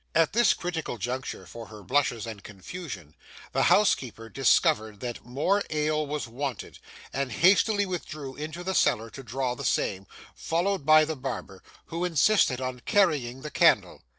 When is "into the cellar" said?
8.35-9.11